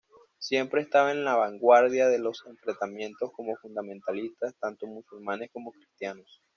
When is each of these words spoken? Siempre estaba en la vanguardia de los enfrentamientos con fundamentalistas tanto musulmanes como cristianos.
Siempre 0.39 0.81
estaba 0.81 1.11
en 1.11 1.23
la 1.23 1.35
vanguardia 1.35 2.07
de 2.07 2.17
los 2.17 2.43
enfrentamientos 2.47 3.31
con 3.33 3.45
fundamentalistas 3.61 4.55
tanto 4.57 4.87
musulmanes 4.87 5.51
como 5.53 5.71
cristianos. 5.71 6.41